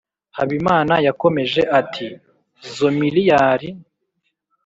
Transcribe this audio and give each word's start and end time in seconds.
Habimana 0.37 0.93
yakomeje 1.07 1.61
ati 1.79 2.07
zo 2.75 2.89
miliyar 2.99 3.59